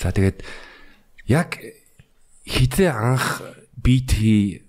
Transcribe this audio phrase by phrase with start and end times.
[0.00, 0.44] За тэгээд
[1.28, 1.60] яг
[2.48, 3.42] хизээ анх
[3.76, 4.64] бит хий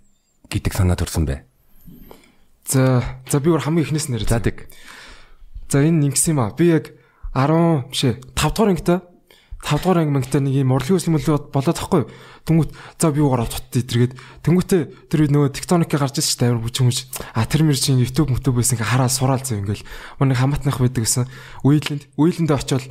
[0.49, 1.43] гэдэг санаа төрсөн бэ?
[2.67, 4.27] За за би өөр хамгийн ихнээс нэр.
[4.27, 4.67] За тэг.
[5.69, 6.55] За энэ ингэсэн юм аа.
[6.55, 6.95] Би яг
[7.35, 8.99] 10 биш ээ 5 дугаар ангитай
[9.65, 12.05] 5 дугаар анги мангитай нэг юм урлагийн өсөлмөл болоод тахгүй.
[12.45, 12.69] Тэнгүүт
[13.01, 14.13] за би юугаар авч тэтэргээд
[14.45, 16.97] тэнгүүтээ тэр үед нөгөө тектоникээ гарч ирсэн чинь амар бүч юмж
[17.33, 19.87] а тэр мэр чинь YouTube YouTube байсан ингээ хараа сураал зөө ингээл
[20.21, 21.25] манай хамаатных байдаг гэсэн.
[21.65, 22.85] Уйлэнд уйлэндээ очиод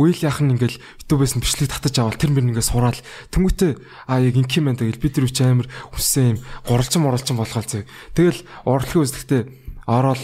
[0.00, 2.96] үйл нь ингээл YouTube-ээс нь бичлэг татаж авал тэр мөр ингээ сураал
[3.36, 3.72] тэнгүүтээ
[4.08, 7.84] а яг инки мэн тэгэл бид нар үуч амар хүссэн юм гуралчин муралчин болгоол зөө.
[8.16, 9.42] Тэгэл урлагийн үзлэгтээ
[9.84, 10.22] ороод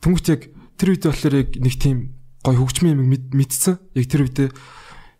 [0.00, 0.40] тэнгүүт яг
[0.80, 1.98] тэр үед болохоор яг нэг тийм
[2.42, 3.76] гой хөгжмийн юм мэдсэн.
[3.92, 4.48] Яг тэр үедээ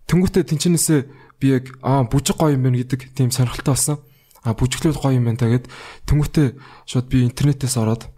[0.08, 1.00] тэнгуүтэ тэнчнээсээ
[1.42, 3.98] би яг аа бүжиг гоё юм байна гэдэг тийм сонирхолтой болсон.
[4.46, 5.68] А бүжиглүүд гоё юм байна та гэд
[6.08, 6.56] тэнгуүтэ
[6.88, 8.08] шууд би интернетээс ороод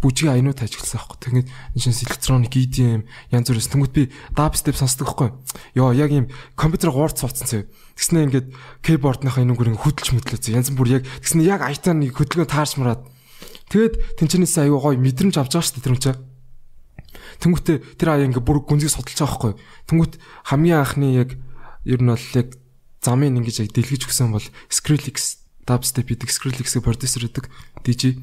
[0.00, 1.18] бүжгийн аянууд ажигласан аахгүй.
[1.20, 5.28] Тэгээд энэ шинэ электроник EDM янз бүрээс тэнгуут би dubstep сонсдог аахгүй.
[5.76, 6.26] Йоо яг юм
[6.56, 7.62] компьютер гуурц цуцсан зөө.
[8.00, 8.48] Тэгснэ ингээд
[8.80, 10.56] keyboard-ныхаа энүүгээр хөдөлж мэдлээ.
[10.56, 13.04] Янз бүр яг тэгснэ яг айтаа нэг хөдөлгөөн таарч мараад.
[13.68, 16.16] Тэгээд тэнчнээс аюу гоё мэдрэмж авч байгаа шүү дээ тэр юм чаа.
[17.44, 19.52] Тэнгүүтээ тэр аяа ингээ бүр гүнзгий судалж байгаа байхгүй.
[19.86, 20.14] Тэнгүүт
[20.48, 21.36] хамгийн анхны яг
[21.84, 22.48] ер нь бол яг
[23.04, 27.46] замын ингэж яг дэлгэж өгсөн бол Skrillex dubstep гэдэг Skrillex-ийн продюсер гэдэг
[27.84, 28.20] DJ.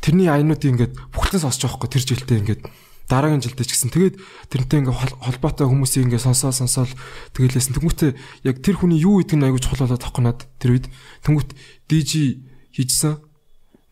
[0.00, 2.62] Тэрний аянуудыг ингээд бүхлэн сонсож байгаа байхгүй тэр жилдээ ингээд
[3.06, 3.90] дараагийн жилдээ ч гэсэн.
[3.94, 4.16] Тэгээд
[4.50, 6.90] тэрнтэй ингээ холбоотой хүмүүсийг ингээ сонсоо сонсоол
[7.38, 8.10] тэгэлээс тэнгүүтээ
[8.46, 10.86] яг тэр хүний юу гэдэг нь аягүй чухал болоод тахгүй над тэр үед.
[11.22, 11.50] Тэнгүүт
[11.86, 12.42] DJ
[12.74, 13.22] хийжсэн.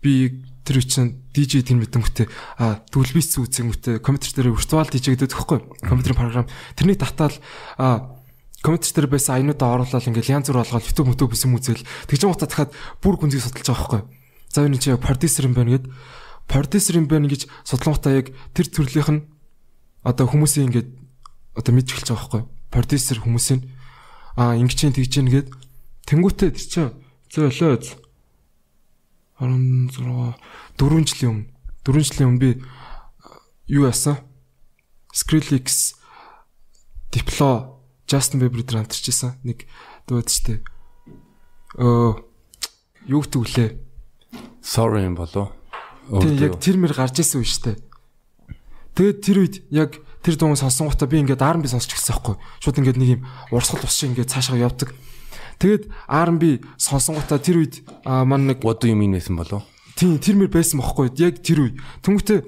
[0.02, 2.27] Би тэр үчин DJ тэр мэдэнгүүтээ
[2.58, 6.47] а дүүлбиц үзэнгүүтээ компьютер дээр виртуал DJ гэдэг тэгэхгүй компьютерийн програм.
[6.75, 7.36] Тэрний татаал
[7.78, 8.19] а
[8.64, 12.48] компьютер дээр байсан аянуудаа оруулаад ингээл янз бүр болгоод YouTube мөтөө бисэн үзэл тэгж утаа
[12.48, 12.72] дахиад
[13.05, 14.23] бүр гүнзгий судалж байгаа байхгүй
[14.55, 15.91] за энэ чи продюсер юм байна гэд.
[16.47, 19.27] Продюсер юм байна гэж судлангуудаа яг тэр төрлийнх нь
[20.06, 20.88] одоо хүмүүсийн ингээд
[21.58, 23.66] одоо мэдж эхэлж байгаа байхгүй продюсер хүмүүсийн.
[24.38, 25.50] А ингэж чинь тэгж чинь гэд.
[26.06, 26.94] Тэнгүүтээ тэр чинь
[27.31, 27.82] зөө өлөө
[29.42, 30.38] 16
[30.78, 31.50] 4 жилийн өмнө.
[31.82, 32.50] 4 жилийн өмнө би
[33.66, 34.22] юу яасан?
[35.15, 35.94] Skrillex
[37.10, 39.66] Diplo Justin Bieber дээр хамтарчсан нэг
[40.06, 40.62] дууд штэ.
[41.78, 42.26] Өө
[43.06, 43.71] юу гэдэг вүлээ?
[44.64, 45.52] Sorry юм болов.
[46.08, 47.76] Тийм яг тэр мэр гарч исэн үе штэ.
[48.97, 52.36] Тэгээд тэр үед яг тэр дуун сонсон гутаа би ингээд R&B сонсч эхэлсэн байхгүй.
[52.64, 53.22] Шууд ингээд нэг юм
[53.53, 54.97] урсгал ус шиг ингээд цаашаа явдаг.
[55.60, 59.69] Тэгээд R&B сонсон гутаа тэр үед маань нэг What do you mean гэсэн болов?
[60.00, 61.12] Тийм тэр мэр байсан бохоггүй.
[61.20, 61.76] Яг тэр үе.
[62.00, 62.41] Тэнгүүтээ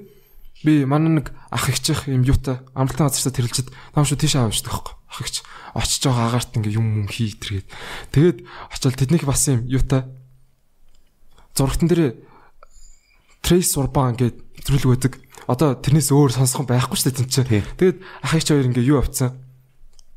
[0.65, 4.95] би манай нэг ах ихчих юм юутай амралтын газарсаа тэрэлчэд нам шүү тийш аавчдаг байхгүй.
[5.05, 5.35] Ах ихч
[5.77, 7.69] очиж байгаа агаарт ингээ юм юм хий тэргээд.
[8.09, 8.37] Тэгээд
[8.73, 10.09] очил тэднийх бас юм юутай
[11.57, 12.21] зурагтан дээр
[13.41, 15.13] Trace Urban гэдэг нэвтрүүлэг байдаг.
[15.49, 17.35] Одоо тэрнээс өөр сонсох байхгүй шүү дээ тийм ч.
[17.79, 19.33] Тэгээд ах ихч хоёр ингээ юу авцсан.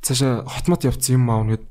[0.04, 1.64] Цаашаа хотмот явцсан юм аав нэгэд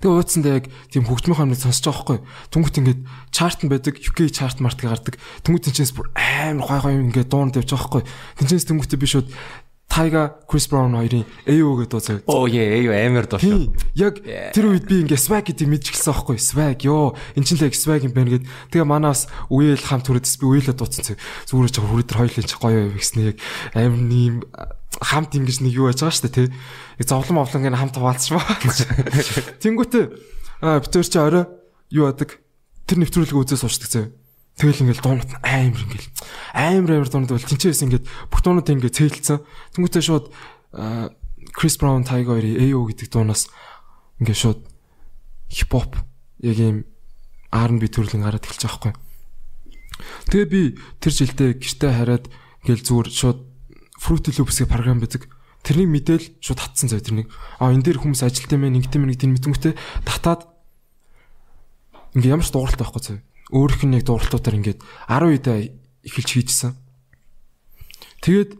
[0.00, 2.18] Тэгээ ууцсандаа яг тийм хөгжмийн хоног сонсож байгаа байхгүй.
[2.56, 3.00] Түнгүүт ингээд
[3.36, 5.20] чарт нь байдаг, UK чарт март гардаг.
[5.44, 8.02] Түнгүүт тэнчээс бүр амар гой гой ингээд дуунад явж байгаа байхгүй.
[8.40, 9.28] Тэнчээс түнгүүтээ би шууд
[9.90, 12.22] Тайга, Крис Браун хоёрын AO гэдэг дуу заяа.
[12.30, 13.74] Оо яа, AO амар дуу шүү.
[13.98, 14.22] Яг
[14.54, 16.38] тэр үед би ингээ swag гэдэг мэдчихсэн байхгүй.
[16.38, 18.46] Swag ёо, эн чинь л яг swag юм байна гэд.
[18.70, 21.18] Тэгээ манаас үеэл хамт хүрээдс би үеэлээ дууцсан.
[21.50, 23.38] Зүгээр ч хүрээд хоёулаа ч гоё гэснээр яг
[23.74, 24.34] амар нэм
[25.02, 26.48] хамт ингэж нэг юу яаж байгаа шүү дээ тий.
[27.02, 28.46] Зовлон мовлон гэн хамт хаваалцсан ба.
[29.62, 30.04] Тэнгүүтээ
[30.86, 31.44] битэр чи орой
[31.90, 32.38] юу яадаг
[32.86, 34.19] тэр нэвтрүүлэг үзээ суучдаг заяа.
[34.60, 36.08] Тэгэл ингээл дуунууд амар ингээл
[36.52, 39.40] амар амар дуунууд бол тэнцээс ингээд бүх дуунууд ингээд цээлцсэн.
[39.72, 40.28] Тэнгүүтээ шууд
[41.56, 43.48] Крис Браун Тайга хоёрын AO гэдэг дуунаас
[44.20, 44.60] ингээд шууд
[45.48, 45.96] хипхоп
[46.44, 46.84] яг ийм
[47.48, 48.94] R&B төрлийн гараад эхэлж байгаа хгүй.
[50.28, 50.62] Тэгээ би
[51.00, 52.24] тэр жилдээ гэртээ хараад
[52.68, 53.40] ингээл зүгээр шууд
[53.96, 55.24] Fruity Loops-ийн програм байдаг.
[55.64, 57.32] Тэрний мэдээл шууд татсан зав тэрнийг.
[57.56, 59.72] А энэ дээр хүмүүс ажилт юм ээ, ингэдэм нэг тийм мэтэнхтэй
[60.04, 60.48] татаад
[62.12, 64.80] ингээ ямар ч дууралтай байхгүй зав өөрөх нь яг дууралтуудаар ингээд
[65.10, 65.58] 10 үедээ
[66.06, 66.72] эхэлж хийжсэн.
[68.24, 68.50] Тэгээд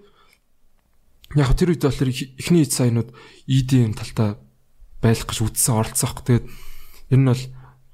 [1.37, 3.11] яг тэр үед болохоор эхний эд саянууд
[3.47, 4.41] EDM талтаа
[4.99, 6.25] байлах гэж үдсэн оролцсон аах.
[6.27, 6.47] Тэгээд
[7.15, 7.45] ер нь бол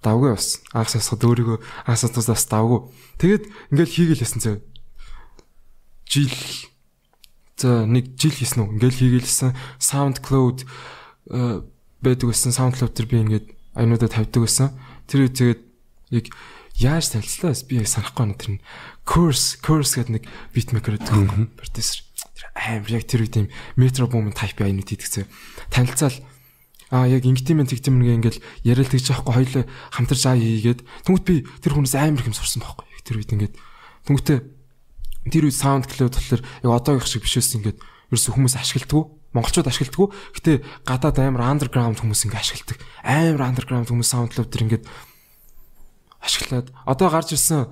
[0.00, 2.80] давгүй бас анх сасгад өөрийгөө анх сасгаас бас давгүй.
[3.20, 3.44] Тэгээд
[3.74, 4.56] ингээл хийгээл ясан зөө.
[6.06, 6.32] Жил
[7.56, 8.72] за нэг жил хийсэн үү?
[8.78, 9.50] Ингээл хийгээлсэн
[9.80, 10.58] SoundCloud
[11.32, 11.60] э,
[12.00, 14.70] байдаг гэсэн SoundCloud төр би ингээд аянуудаа тавьдаг гэсэн.
[15.10, 15.60] Тэр үед тэгээд
[16.12, 16.26] яг
[16.80, 17.56] яаж танилцлаа?
[17.68, 18.60] Би яг санахгүй байна тэр нь
[19.06, 22.04] curse curse гэдэг нэг beatmaker гэдэг продюсер
[22.36, 23.48] тэр амар яг тэр үед юм
[23.80, 25.28] metro boom type аюунууд хийдэг зэ
[25.72, 26.18] танилцаал.
[26.90, 31.24] А яг ингэтийн мэн тэгтийн мэн ингээл яриад тэгж яахгүй хоёлоо хамтарч аа хийгээд тэнгуут
[31.26, 32.86] би тэр хүнээс амар их юм сурсан байхгүй.
[33.02, 33.54] Тэр үед ингээд
[34.06, 34.38] тэнгуүтээ
[35.34, 37.78] тэр үед SoundCloud болохоор яг одоогийнх шиг биш байсан ингээд
[38.14, 40.14] ерөөсө хүмүүс ашигладаг монголчууд ашигладаг.
[40.38, 40.52] Гэтэ
[40.86, 42.78] гадаад амар underground хүмүүс ингээ ашигладаг.
[43.02, 44.84] Амар underground хүмүүс SoundCloud төр ингээд
[46.26, 47.70] ашиглаад одоо гарч ирсэн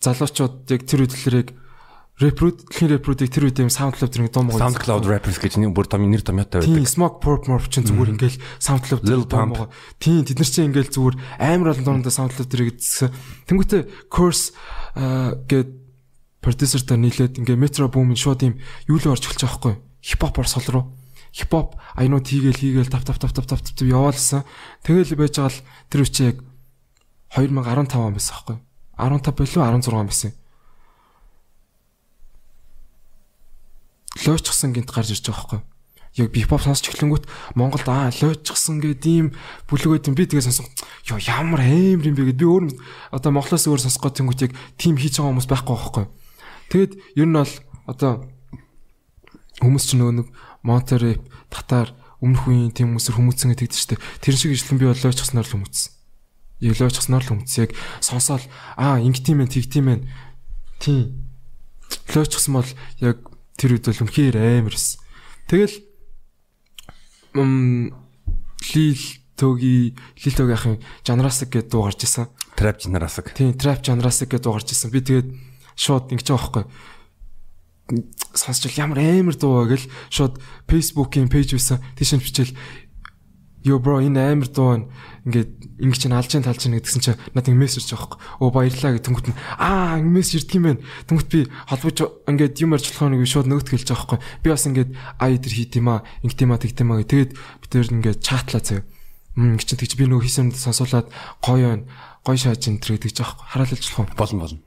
[0.00, 1.48] залуучууд яг тэр үдлэрийг
[2.20, 5.88] Reproot дэлхийн Reproot-ийг тэр үед юм SoundCloud тэр дуу мого SoundCloud rappers гэж нэг бүр
[5.88, 6.68] том нэр томьёотой байдаг.
[6.68, 9.72] Тийм Smoke Purp Morp чинь зүгээр ингээл SoundCloud Lil Pump.
[9.96, 13.08] Тийм тэд нар чинь ингээл зүгээр амар олон дуурайнд SoundCloud тэрийг эзсэн.
[13.48, 14.52] Тэнгүүтээ Curse
[15.48, 15.70] гээд
[16.44, 19.74] продюсертай нийлээд ингээ Metro Boom шууд юм юу л орж эхэлж байгаа хгүй.
[20.04, 20.84] Хипхопор сол руу.
[21.32, 24.44] Хипхоп аянууд хийгээл хийгээл тав тав тав тав тав тав яваалсан.
[24.84, 26.44] Тэгэл байж байгаа л тэр үчи яг
[27.36, 28.58] 2015 он байсан байхгүй.
[28.98, 30.32] 15 болов 16 он байсан.
[34.26, 35.60] лойчсан гинт гарч ирж байгаа байхгүй.
[36.18, 37.24] Яг бипоп сонсч эхлэнгүүт
[37.54, 39.26] Монголд аа лойчсан гэдэг ийм
[39.70, 40.66] бүлгүүд юм би тэгээ сонсон.
[41.06, 42.64] Йоо ямар амар юм бэ гэд би өөр
[43.14, 46.04] одоо Монголоос өөр сонсгоо тэнгүүт яг тим хийж байгаа хүмүүс байхгүй байхгүй.
[46.74, 47.54] Тэгэд ер нь бол
[47.86, 48.12] одоо
[49.62, 50.28] хүмүүс ч нөгөө нэг
[50.66, 55.46] Монтереп, Татар, өмнөх үеийн тим хүмүүсэр хүмүүцэн гэдэг чинь тэр шиг ижилхэн би бол лойчсноор
[55.46, 55.89] л хүмүүцсэн.
[56.60, 57.70] Яг лойчсноор л хүмүүц яг
[58.04, 58.44] сонсоол
[58.76, 60.00] аа ингэтийм ээ тэгтийм ээ.
[60.80, 61.24] Тийм.
[62.12, 62.70] Лойчсан бол
[63.00, 63.16] яг
[63.56, 65.00] тэр үед бол үнэхээр амар эс.
[65.48, 65.76] Тэгэл
[67.36, 67.92] м
[68.74, 69.02] лил
[69.40, 72.28] төги лил төги ахын жанрасаг гэдэг дуу гарч исэн.
[72.56, 73.32] Trap жанрасаг.
[73.32, 74.92] Тийм, trap жанрасаг гэдэг дуу гарч исэн.
[74.92, 75.28] Би тэгээд
[75.80, 76.64] шууд ингэж байгаа байхгүй.
[78.36, 80.36] Сонсчил ямар амар дуу гэл шууд
[80.68, 81.80] Facebook-ийн пэйж байсан.
[81.96, 82.52] Тийш нь бичээл
[83.62, 84.86] Yo bro энэ амар дуу байна.
[85.28, 85.50] Ингээд
[85.84, 88.16] ингэ чинь алж ин талж ин гэдгсэн чинь надад мессеж байхгүй.
[88.40, 90.84] Оо баярлаа гэх тэнгуут нь аа мессеж ирдэг юм байна.
[91.04, 94.20] Тэнгуут би холбож ингээд юм арчлахаа нэг шууд нөгөөд хэлж байгаа байхгүй.
[94.40, 94.90] Би бас ингээд
[95.20, 97.04] ай тэр хийт юм аа, ингэ тийм аа тэгт юм аа.
[97.04, 98.88] Тэгээд би тэр ингээд чатлаа заяа.
[99.36, 101.12] Мм чинь тэгч би нөгөө хийсэн сонсуулаад
[101.44, 101.84] гоё байна.
[102.24, 103.44] Гоё шааж ин тэр гэдэг байхгүй.
[103.44, 104.60] Хараалж болох болно болно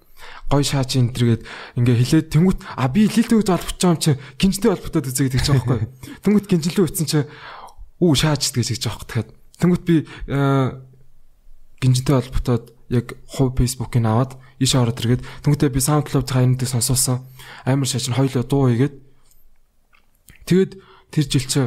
[0.49, 1.43] гой шааж ин тэргээд
[1.75, 5.41] ингээ хилээд тэнгуут а би лилтэй гэж олбоч байгаа юм чи гинжтэй олботоод үзээ гэдэг
[5.41, 5.79] ч байхгүй.
[6.23, 7.19] Тэнгуут гинжлээ үтсэн чи
[8.03, 9.29] үү шааж гэж гэж байгаа тэгэхээр
[9.63, 9.95] тэнгуут би
[10.27, 10.37] э,
[11.79, 17.23] гинжинтэй холбогдоод яг хувь фейсбુકийг аваад ийшээ ороод иргээд тэнгуүтээ би SoundCloud хаянтыг сонсоосон
[17.65, 18.95] амар шааж нь хоёлоо дуу хийгээд.
[20.47, 20.71] Тэгээд
[21.11, 21.61] тэр жил чи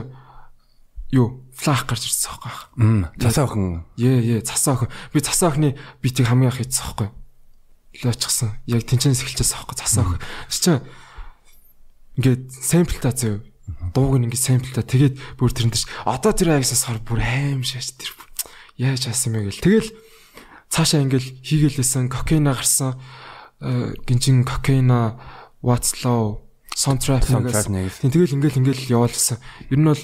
[1.10, 3.84] юу флах гарч ирсэн байхгүй аа цасаа охин.
[3.96, 4.90] Ээ ээ цасаа охин.
[5.12, 7.08] Би цасаа охины битийг хамгийн их хийсэн байхгүй.
[8.04, 10.20] Лоочсон яг тэнцэнээс эхэлчихсэн байхгүй цасаа охин.
[10.52, 10.72] Чи
[12.20, 13.40] ингээд сампл та зөө
[13.94, 17.98] дууг нь ингэ самплта тэгээд бүр тэрэн дээр одоо тэр аясаас хар бүр аим шааш
[17.98, 18.10] тэр
[18.78, 19.90] яаж хаасан юм гэл тэгэл
[20.70, 22.94] цаашаа ингээл хийгээлсэн кокейна гарсан
[23.60, 25.16] гинжин кокейна
[25.62, 26.46] what's low
[26.76, 29.40] soundtrack тийм тэгэл ингээл ингээл яваалсан.
[29.72, 30.02] Ер нь бол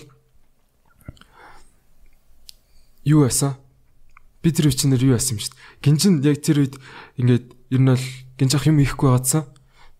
[3.05, 3.61] юу байсан?
[4.41, 6.81] Би тэр үчнэр юу байсан юм шүү дээ гинжин яг тэр үед
[7.21, 8.07] ингээд ер нь бол
[8.41, 9.45] гинжих юм ихгүй байгаадсан.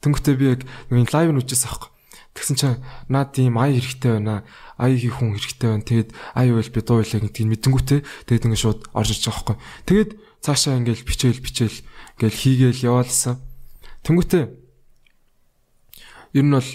[0.01, 1.93] Тэнгөтөө би яг нэг лайв нь үчээс аахгүй
[2.33, 2.81] Тэгсэн чинь
[3.13, 4.45] наад тийм ая хэрэгтэй байна.
[4.81, 5.85] Ая хийх хүн хэрэгтэй байна.
[5.85, 9.57] Тэгээд ая байл би дуу хэлээ гэдгийг мэдэнгүүтээ тэгээд ингээд шууд орж ирж байгаа байхгүй.
[9.85, 11.79] Тэгээд цаашаа ингээд бичээл бичээл
[12.17, 13.37] ингээд хийгээл яваалсан.
[14.03, 14.45] Тэнгүүтээ
[16.33, 16.71] ер нь бол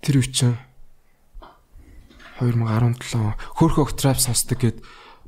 [0.00, 0.56] тэр үчин
[2.40, 4.80] 2017 хөөхөх трап сонсдог гэд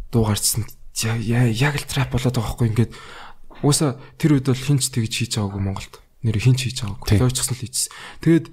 [0.09, 0.65] дуу гарчсан.
[0.97, 2.93] Яг л трап болоод байгаа байхгүй ингээд
[3.63, 6.02] Уусаа тэр үед бол хинч тэгж хийж байгаагүй Монголд.
[6.23, 7.19] Нэр хинч хийж байгаагүй.
[7.19, 7.91] Лойчсон л хийжсэн.
[8.23, 8.47] Тэгээд